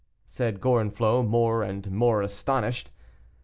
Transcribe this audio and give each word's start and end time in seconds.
said 0.25 0.59
Gorenflot, 0.59 1.27
more 1.27 1.61
and 1.61 1.91
more 1.91 2.23
astonished. 2.23 2.89